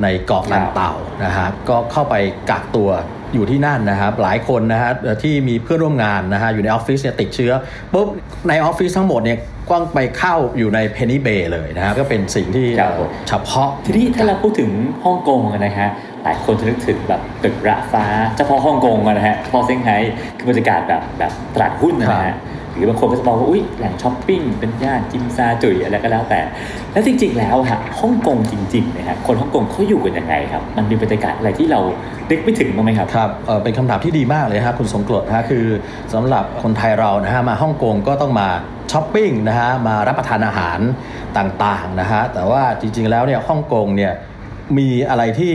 [0.02, 0.92] ในเกาะลันเต่า
[1.24, 2.14] นะฮะก็เข้าไป
[2.50, 2.90] กักตัว
[3.34, 7.52] อยู่ที่นั่นนะครับหลายคนนะฮะเอ่อที่มีเพื่อนร่วมงานนะฮะอยู่ในออฟฟิศเนี่ยติดเชื้อ
[7.92, 8.08] ปุ๊บ
[8.48, 14.70] ในออฟฟิศทั้งหมดเนี่ยกว้างไปเข้าอยู่ในเพนนีเบย์เลยนะฮะก็เป็นสิ่งที่ครับผมเฉพาะทีนี้ถ้าเราพูดถึง
[15.04, 15.88] ฮ่องกงอะนะฮะ
[16.24, 18.06] หลายคนจะนึกถึงแบบตึกระฟ้า
[18.38, 19.96] เฉพาะฮ่องกงอะนะฮะเฉพาะเซี่ยงไฮ้
[20.38, 22.36] คือบรรยากาศแบบแบบตลาดหุ้นนะครับฮะ
[22.76, 26.40] หรือบางคนก็จะมองว่าอุ้ยแหล่งช้อปปิ้งเป็นย่านจิมซาจุยอะไรก็แล้วแต่
[26.92, 31.80] แล้วจริง ๆ แล้วฮะฮ่องกงจริงๆนะฮะคนฮ่องกงเขาอยู่กันยังไงครับ มันมีบรรยากาศอะไรที่เรา
[32.30, 35.64] นึกไม่ถึงบ้างไหมครับครับเออเป็นคำถามที่ดีมากเลยฮะคุณสงกรดนะฮะคือ
[36.12, 38.48] สำหรับคนไทยเรานะฮะมาฮ่องกงก็ต้องมา
[38.92, 40.78] ช้อปปิ้งนะฮะมารับประทานอาหาร
[41.38, 44.12] ต่างๆนะฮะแต่ว่าจริง ๆ แล้วเนี่ยฮ่องกงเนี่ย
[44.78, 45.52] มีอะไรที่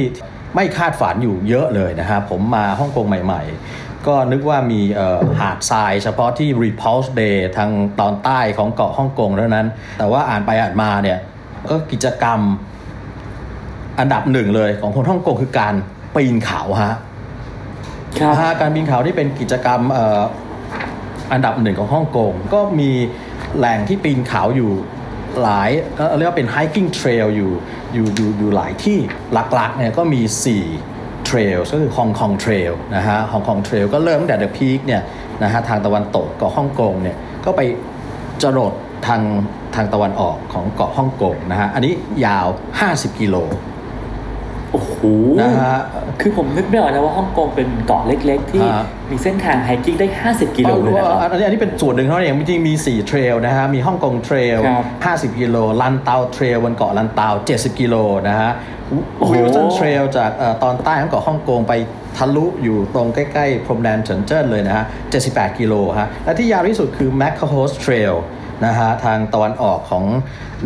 [0.56, 7.70] ไม่คาดฝันอยู่เยอะเลยนะฮะผมมาฮ่องกงใหม่ ๆ ก็นึกว่ามีเอ่อหาดทรายเฉพาะที่ Repulse Bay ทาง
[8.00, 9.68] ตอนใต้ของเกาะฮ่องกงเท่านั้น
[9.98, 11.20] แต่ว่าอ่านไปอ่านมาเนี่ย
[11.70, 12.40] ก็กิจกรรม
[14.00, 15.74] อันดับหนึ่งเลยของคนฮ่องกงคือการ
[16.16, 16.94] ปีนเขาฮะ
[18.20, 20.22] ครับนะฮะการปีนเขาที่เป็นกิจกรรมเอ่อ
[21.34, 22.92] อันดับหนึ่งของฮ่องกงก็มี
[23.58, 24.72] แหล่งที่ปีนเขาอยู่
[25.42, 27.52] หลายก็เรียกว่าเป็น hiking trail อยู่
[27.94, 28.98] อยู่อยู่อยู่หลายที่
[29.34, 30.22] หลักๆเนี่ยก็มี
[30.64, 30.99] 4
[31.30, 35.02] trail ก็คือฮองกง trail นะฮะฮองกง trail ก็เริ่มตั้งแต่ the peak เนี่ย
[35.44, 37.62] นะฮะทางตะวันตกเกาะฮ่องกงเนี่ยก็ไป
[38.42, 38.74] จรด
[39.08, 39.22] ทาง
[39.76, 41.94] ทางตะวันออกของเกาะฮ่องกงนะฮะอันนี้
[42.26, 42.48] ยาว
[42.84, 43.38] 50 กิโล
[44.74, 44.98] โอ้โห
[45.42, 45.80] นะฮะ
[46.22, 54.82] คือผมนึกไม่ออกนะว่าฮ่องกงเป็นเกาะเล็ก ๆ ที่ฮะมีเส้นทางไฮกิ้งได้ 50 กิโลเลยนะครับอันนี้อันนี้เป็นส่วนหนึ่งเท่านั้นเองจริงๆมี 4 เทรลนะฮะ มีฮ่องกงเทรลครั
[55.28, 57.96] บ50 กิโล ลันเตาเทรลบนเกาะลันเตา 70 กิโล
[58.28, 58.79] นะฮะโอ้โห
[59.32, 61.74] วิลสันเทรลจากเอ่อตอนใต้ของเกาะฮ่องกงไป
[62.18, 64.86] ทะลุอยู่ตรงใกล้ๆ พรมแดนเฉินเจิ้นเลยนะฮะ
[65.22, 68.16] 78 กิโลฮะ และที่ยาวที่สุดคือ m a c a h o s Trail
[68.66, 70.06] นะฮะ ทางตะวันออกของ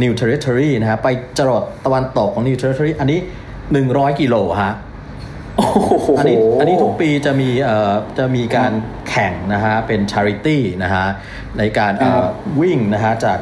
[0.02, 1.08] New Territory นะฮะ ไป
[1.38, 3.20] จรดตะวันตกของ New Territory อันนี้
[3.70, 4.74] 100 กิโลฮะ
[5.58, 8.72] โอ้โหอันนี้อันนี้ทุกปีจะมีเอ่อจะมีการ
[9.10, 11.06] แข่งนะฮะ เป็น charity นะฮะ
[11.58, 12.26] ในการเอ่อ
[12.62, 13.40] วิ่งนะฮะจาก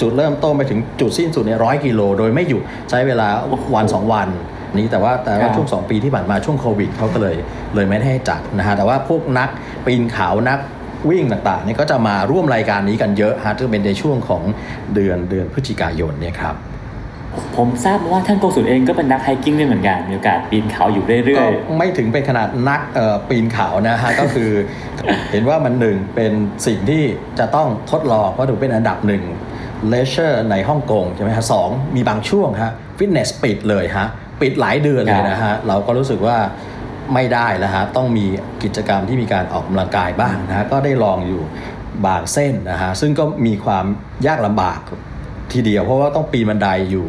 [0.00, 3.28] จุดเริ่มต้นไปถึงจุดสิ้นสุดเนี่ยร้อยกิโลโดยไม่หยุดใช้เวลา
[3.74, 4.28] วันสองวัน
[4.76, 7.36] นี้แต่ว่าแต่ว่าช่วง 2 ปีที่ผ่านมาช่วงโควิดเขาก็เลย
[7.74, 9.48] เลยไม่ได้ให้จัดนะฮะแต่ว่าพวกนัก
[9.86, 10.58] ปีนเขานัก
[11.10, 14.42] วิ่งต่างๆเนี่ยก็จะมาร่วมรายการนี้กันเยอะฮะจะเป็นในช่วงของ
[14.94, 16.56] เดือนเดือนพฤศจิกายนเนี่ยครับ
[17.56, 24.50] ผมทราบมาว่าท่านกงสุลเองก็เป็นนัก hiking ด้วยเหมือนกันมีโอกาสปีนเขาอยู่เรื่อยก็ไม่ถึงเป็นขนาดนักเอ่อปีนเขานะฮะก็คือ
[25.32, 26.32] เห็นว่ามันหนึ่งเป็น
[26.66, 27.02] สิ่งที่
[27.38, 29.22] จะต้องทดลองเพราะถือเป็นอันดับหนึ่ง
[29.88, 34.06] leisure ในฮ่องกงใช่ไหมฮะสองมีบางช่วงฮะฟิตเนสปิดเลยฮะ
[34.40, 36.36] ปิดหลายเดือนเลยนะฮะเราก็รู้สึกว่า
[37.14, 38.26] ไม่ได้แล้วฮะต้องมี
[38.62, 41.42] กิจกรรมที่มีการออกกำลังกายบ้างนะฮะก็ได้ลองอยู่
[42.06, 43.84] บางเส้นนะฮะซึ่งก็มีความ
[44.26, 44.78] ยากลำบาก
[45.52, 47.06] ทีทีเดียวเพราะว่าต้องปีนบันไดอยู่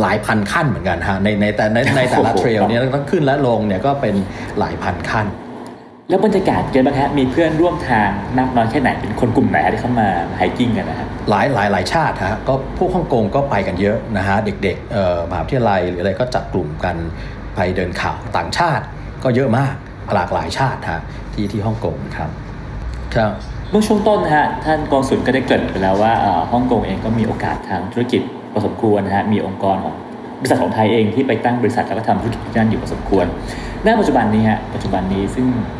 [0.00, 4.14] หลายพันขั้นเหมือนกันฮะในในแต่ในในแต่ละเทรลเนี่ยต้องขึ้นและลงเนี่ยก็เป็น
[4.58, 5.26] หลายพันขั้น
[6.10, 16.96] แล้วบรรยากาศเกินบ้างฮะมีเพื่อนร่วมทางมากน้อยแค่ไหนเป็นคนกลุ่มไหนที่เข้ามาไฮกิ้งกันนะครับหลายหลายหลายชาติฮะก็พวกฮ่องกงก็ไปกันเยอะนะฮะเด็กๆเอ่อมหาวิทยาลัยหรืออะไรก็จัดกลุ่มกัน
[17.54, 18.84] ไปเดินเขาต่างชาติ
[19.24, 19.74] ก็เยอะมาก
[20.14, 21.00] หลากหลายชาติฮะ
[21.34, 22.30] ที่ที่ฮ่องกงครับ
[23.14, 23.32] ครับ
[23.70, 29.94] เมื่อช่วงต้นนะฮะท่านกองสุลก็ได้เกริดไปแล้วว่าเอ่อฮ่องกงเองก็มีโอกาสทางธุรกิจพอสมควรนะฮะมีองค์กรของ
[30.40, 33.26] บริษัทของไทยเองที่ไปตั้งบริษัทแล้วก็ทำธุรกิจที่นั่นอยู่พอสมควร
[33.86, 35.46] ณปัจจุบันนี้ฮะปัจจุบันนี้ซึ่ง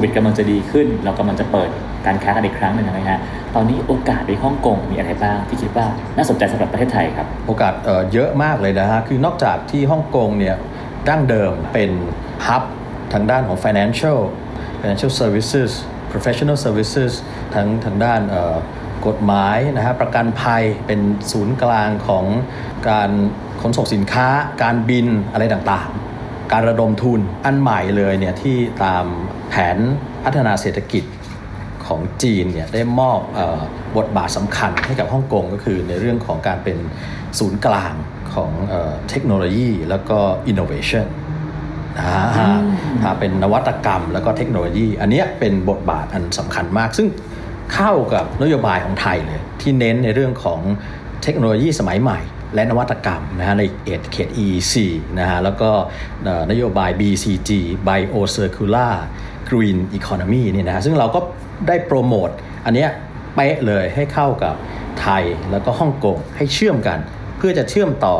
[0.00, 1.68] วิดกำลังจะดีขึ้น เรากำลังจะเปิด
[2.06, 3.18] การค้ากันอีกครั้งหนึ่งนะฮะ
[3.54, 10.56] ตอนนี้โอกาสในฮ่องกงมีอะไรบ้างที่คิดว่าน่าสนใจสำหรับประเทศไทยครับ โอกาสเเยอะมากเลยนะฮะคือนอกจากที่ฮ่องกงเนี่ย
[11.08, 11.90] ดั้งเดิมเป็น
[12.46, 12.62] ฮับ
[13.12, 14.18] ทางด้านของ financial
[14.80, 15.70] financial services
[16.12, 17.12] professional services
[17.54, 18.20] ทั้งทางด้าน
[19.06, 21.00] กฎหมายนะฮะประกันภัยเป็น
[21.32, 22.24] ศูนย์กลางของ
[22.88, 23.10] การ
[23.62, 24.28] ขนส่งสินค้า
[24.62, 29.04] การบินอะไรต่างๆ การระดมทุนอันใหม่เลยเนี่ยที่ตาม
[29.54, 29.78] ผน
[30.24, 31.04] พัฒนาเศรษฐกิจ
[31.86, 33.60] ของจีนเนี่ยได้มอบเออ
[33.96, 36.78] บทบาทสำคัญให้กับฮ่องกงก็คือในเรื่องของการเป็น
[37.38, 37.94] ศูนย์กลาง
[38.34, 40.18] ของเออเทคโนโลยีแล้วก็
[40.50, 41.06] innovation
[41.98, 42.24] นะฮะ
[43.02, 47.08] อ่าเป็นนวัตกรรมแล้วก็เทคโนโลยี อันเนี้ยเป็นบทบาทอันสำคัญมาก ซึ่ง
[47.74, 50.60] เข้ากับนโยบายของไทยเลยที่เน้นในเรื่องของ
[51.22, 52.20] เทคโนโลยีสมัยใหม่
[52.54, 53.62] และนวัตกรรมนะฮะใน
[54.12, 54.74] เขต EEC
[55.18, 55.70] นะฮะแล้วก็
[56.24, 57.50] เอ่อนโยบาย BCG
[57.88, 58.94] Biocircular
[59.50, 61.20] Green Economy เนี่ยนะฮะซึ่งเราก็
[61.68, 62.28] ได้โปรโมท
[62.64, 62.90] อันเนี้ย
[63.34, 64.54] เป๊ะเลยให้เข้ากับ
[65.00, 66.98] ไทยแล้วก็ฮ่องกงให้เชื่อมกัน
[67.36, 68.16] เพื่อจะเชื่อมต่อ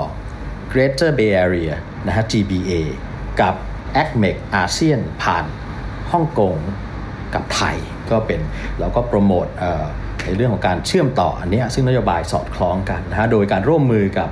[0.72, 1.72] Greater Bay Area
[2.06, 2.72] นะฮะ GBA
[3.40, 3.54] กับ
[4.02, 5.44] ACMEC อาเซียนผ่าน
[6.12, 6.54] ฮ่องกง
[7.34, 7.76] กับไทย
[8.10, 8.40] ก็เป็น
[8.80, 9.46] เราก็โปรโมท
[10.24, 14.28] ในเรื่องของการเชื่อมต่ออันนี้ซึ่งนโยบายสอดคล้องกันนะฮะโดยการร่วมมือกับ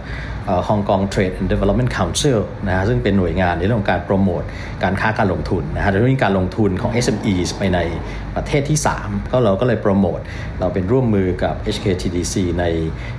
[0.69, 4.43] Hong Kong Trade and Development Council นะฮะซึ่งเป็นหน่วยงานในเรื่องของการโปรโมท
[4.83, 7.79] การค้าการลงทุนนะฮะโดยเฉพาะการลงทุนของ SMEs ไปใน
[8.37, 10.21] ประเทศที่ 3 ก็เราก็เลยโปรโมท
[10.61, 12.65] เราเป็นร่วมมือกับ HKTDC ใน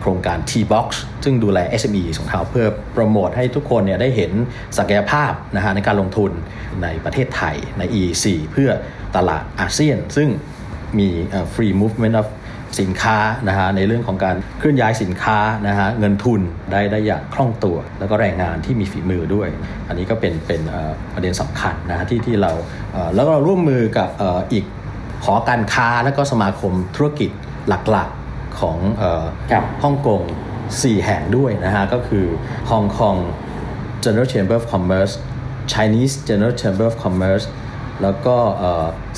[0.02, 0.88] โครงการ T-Box
[1.24, 4.32] ซึ่งดูแล SME ของเขาเพื่อโปรโมทให้ทุกคนเนี่ยได้เห็น
[4.78, 6.32] ศักยภาพนะฮะในการลงทุน
[6.84, 8.70] ในประเทศไทยใน EEC เพื่อ
[9.16, 10.30] ตลาดอาเซียน ซึ่ง
[11.00, 12.28] มีเอ่อ free movement of
[12.82, 19.50] สินค้านะฮะในเรื่องของการเคลื่อนย้ายสินค้านะฮะเงินทุนได้ได้อย่างคล่องตัว แล้วก็แรงงานที่มีฝีมือด้วย
[19.88, 22.52] อันนี้ก็เป็นเป็นเอ่อประเด็นสำคัญนะฮะที่ที่เรา
[22.94, 24.66] เอ่อแล้วก็เราร่วมมือกับเอ่ออีก
[25.24, 27.32] หอการค้าและก็สมาคมธุรกิจ
[27.70, 30.22] หลักๆของเอ่อครับฮ่องกง
[30.64, 32.26] 4 แห่งด้วยนะฮะก็คือ
[32.70, 33.20] Hong Kong
[34.04, 35.14] General Chamber of Commerce
[35.74, 37.46] Chinese General Chamber of Commerce
[38.04, 38.36] แล้วก็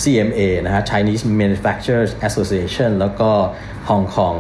[0.02, 3.30] CMA นะฮะ Chinese Manufacturers Association แล้วก็
[3.90, 4.38] Hong Kong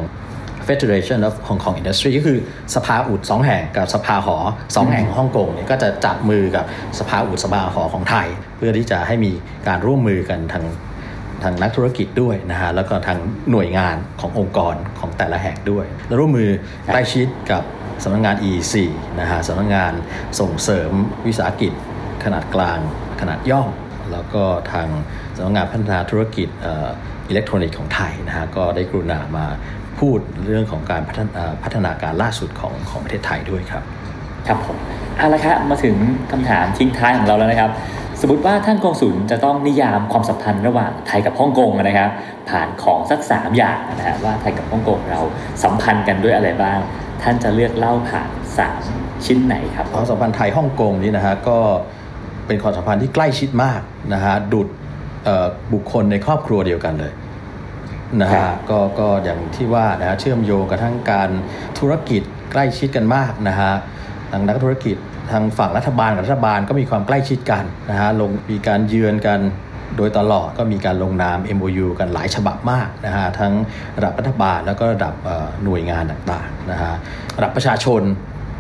[0.67, 2.39] Federation of Hong Kong Industry ก็คือ
[2.75, 4.38] สภาอุดสองแห่งกับสภาหอ
[4.75, 6.65] สองแห่งของฮ่องกงเนี่ยก็จะจับมือกับ
[6.99, 8.27] สภาอุดสภาหอของไทย
[8.58, 9.31] เพื่อที่จะให้มี
[9.67, 10.65] การร่วมมือกันทาง
[11.43, 13.17] ทางนักธุรกิจด้วยนะฮะแล้วก็ทาง
[13.51, 16.49] หน่วยงานขององค์กรของแต่ละแห่งด้วย แล้วร่วมมือ
[16.93, 17.63] ใกล้ชิดกับ
[18.03, 18.75] สำนักงาน EEC
[19.19, 19.93] นะฮะสำนักงาน
[20.39, 20.91] ส่งเสริม
[21.25, 21.73] วิสาหกิจ
[22.23, 22.79] ขนาดกลาง
[23.21, 23.69] ขนาดย่อม
[24.12, 24.88] แล้วก็ทาง
[25.36, 26.89] สำนักงานพัฒนาธุรกิจเอ่อ
[27.30, 29.46] อิเล็กทรอนิกส์ของไทยนะฮะก็ได้กรุณามา
[30.00, 33.84] พูดเรื่องของการพัฒนาเอ่อพัฒนาการล่าสุดของของประเทศไทยด้วยครับ
[34.48, 34.78] ครับผม
[35.18, 35.96] เอาละครับมาถึง
[36.32, 37.72] คำถามทิ้งท้ายของเราแล้วนะครับ
[38.22, 42.10] สมมติว่าท่านกงสุลจะต้องนิยามความสัมพันธ์ระหว่างไทยกับฮ่องกงนะครับ
[42.50, 45.22] ผ่านของสักสามอย่างนะฮะว่าไทยกับฮ่องกงเรา
[45.63, 46.80] สัมพันธ์กันด้วยอะไรบ้าง
[47.24, 48.82] ท่านจะเลือกเล่าผ่านสาม
[49.26, 51.60] ชิ้นไหนครับความสัมพันธ์ไทยฮ่องกงนี่นะฮะก็
[52.47, 53.81] เป็นความสัมพันธ์ที่ใกล้ชิดมาก
[54.13, 54.67] นะฮะดุด
[55.25, 57.13] เอ่อบุคคลในครอบครัวเดียวกันเลย
[58.21, 61.29] นะครัฮะบก็ก็อย่างที่ว่านะฮะเชื่อมโยงกับทั้งการ
[61.79, 63.71] ธุรกิจใกล้ชิดกันมากนะฮะ
[64.31, 64.95] ทางนักธุรกิจ
[65.31, 69.39] ทางฝั่งรัฐบาลกับรัฐบาลก็มีความใกล้ชิดกันนะฮะลงมีการเยือนกัน
[69.97, 73.53] โดยตลอดก็มีการลงนาม MOU กันหลายฉบับมากนะฮะทั้ง
[73.97, 76.93] ระดับรัฐบาลแล้วก็ระดับเอ่อหน่วยงานต่างๆนะฮะ
[77.38, 78.01] ระดับประชาชน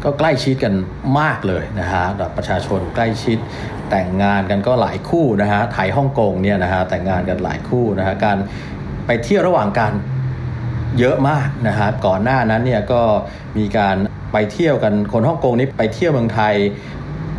[0.05, 0.73] ก็ใกล้ชิดกัน
[1.19, 3.37] มากเลยนะฮะระดับประชาชนใกล้ชิด
[3.89, 8.37] แต่งงานกันก็หลายคู่นะฮะไทยฮ่องกงเนี่ยนะฮะแต่งงานกันหลายคู่นะฮะการ
[9.05, 9.91] ไปเที่ยวระหว่างกัน
[10.99, 13.01] เยอะมากนะฮะก่อนหน้านั้นเนี่ยก็
[13.57, 13.95] มีการ
[14.33, 16.55] ไปเที่ยวกันคนฮ่องกงนี่ไปเที่ยวเมืองไทย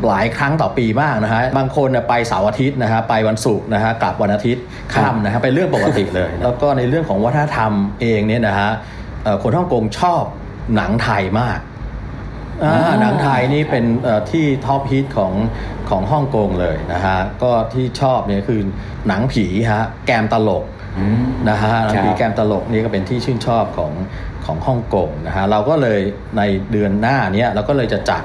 [0.06, 4.62] หลายครั้งต่อปีมากนะฮะ บางคนน่ะไปเสาร์อาทิตย์นะฮะ ไปวันศุกร์นะฮะ กลับวันอาทิตย์
[4.94, 8.70] ค่ำนะฮะ เป็นเรื่องปกติเลย แล้วก็ในเรื่องของวัฒนธรรมเองเนี่ยนะฮะ
[9.22, 10.22] เอ่อคนฮ่องกงชอบ
[10.76, 11.75] หนังไทยมากอ่า
[13.00, 15.32] หนังไทยนี่เป็นเอ่อที่ top hit ของ
[15.90, 18.60] ของฮ่องกงเลยนะฮะ ก็ที่ชอบเนี่ยคือ
[19.08, 20.64] หนังผีฮะแกมตลก
[20.98, 23.92] อืมนะฮะหนังผีครับแกมตลกนี่ก็เป็นที่ชื่นชอบของ
[24.46, 26.00] ของฮ่องกงนะฮะ เราก็เลย
[26.36, 26.42] ใน
[26.72, 28.22] เดือนหน้าเนี้ยเราก็เลยจะจัด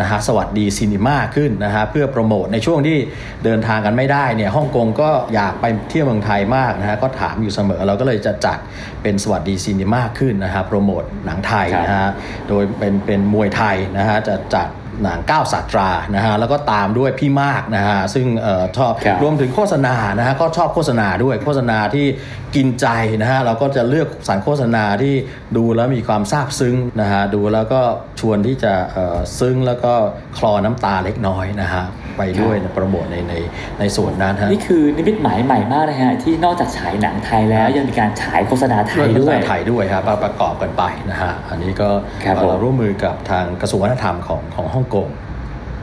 [0.00, 2.98] นะฮะสวัสดี cinema ขึ้นนะฮะเพื่อโปรโมทในช่วงที่
[3.44, 8.58] เดินทางกันไม่ได้เนี่ยฮ่องกงก็อยากไปเที่ยวเมืองไทยมากนะฮะก็ถามอยู่เสมอเราก็เลยจะจัด
[9.02, 12.08] เป็นสวัสดี cinema ขึ้นนะฮะโปรโมทหนังไทยนะฮะ
[12.48, 14.68] โดยเป็นเป็นมวยไทยนะฮะจะจัด
[15.04, 22.06] หนังก้าวสาตรานะฮะแล้วก็ตามด้วยพี่มากนะฮะซึ่งเอ่อชอบครับรวมถึงโฆษณานะฮะก็ชอบโฆษณาด้วยโฆษณาที่
[22.56, 22.86] กินใจ
[23.22, 25.14] นะฮะเราก็จะเลือกสารโฆษณาที่
[25.56, 27.80] ดูแล้วมีความซาบซึ้งนะฮะดูแล้วก็
[28.20, 29.92] ชวนที่จะเอ่อซึ้งแล้วก็
[30.38, 31.84] คลอน้ำตาเล็กน้อยนะฮะ
[32.18, 33.34] ไปด้วยนะโปรโมทในใน
[33.80, 41.88] ในส่วนนั้นฮะนี่คือนิมิตหมายใหม่มากนะฮะที่นอกจากฉายหนังไทยแล้วยังมีการฉายโฆษณาไทด้วยยภาด้วยษาไทยด้วยครับประกอบกันไปนะฮะอันนี้ก็
[42.24, 45.08] ครับผมเอ่อร่วมมือกับทางกระทรวงวัฒนธรรมของของฮ่องกง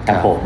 [0.07, 0.39] ครับผม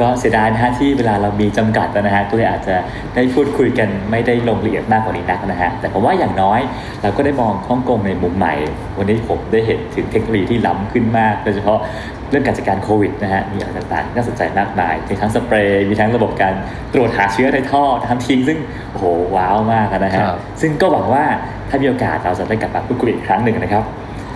[0.00, 2.76] ก็เสียดายนะฮะที่เวลาเรามีจำกัดนะฮะก็เลยอาจจะ
[3.14, 6.60] ได้พูดคุยกันไม่ได้ลงละเอียดมากกว่านี้นักนะฮะแต่ผมว่าอย่างน้อย
[7.02, 8.54] เราก็ได้มองฮ่องกงในมุมใหม่
[8.98, 11.78] วันนี้ผมได้เห็นถึงเทคโนโลยีที่ล้ำขึ้นมากโดยเฉพาะ
[12.30, 16.54] เรื่องการจัดการโควิดนะฮะมีอะไรต่างๆน่าสนใจมากมายมีทั้งสเปรย์มีทั้งระบบการ
[16.94, 18.58] ตรวจหาเชื้อในท่อทำทิ้งซึ่ง
[18.92, 19.04] โอ้โห
[19.36, 21.24] ว้าวมากนะฮะครับซึ่งก็หวังว่า
[21.70, 23.84] ถ้ามีโอกาสเราจะได้กลับมาพูดคุยอีกครั้งหนึ่งนะครับ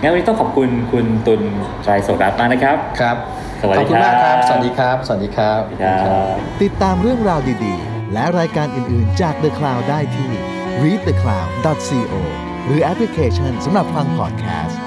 [0.00, 1.42] งั้นวันนี้ต้องขอบคุณคุณตุล
[1.82, 3.16] ไตรโสรัตน์มากนะครับครับ
[3.62, 10.30] สวัสขดีอบคุณมากคครัรับบสวัสดีครับ สวัสดีครับ ครับ ติดตามเรื่องราวดีๆ และรายการอื่นๆจาก The Cloud ได้ที่
[10.82, 12.14] readthecloud.co
[12.64, 14.80] หรือแอปพลิเคชันสำหรับฟังพอดแคสต์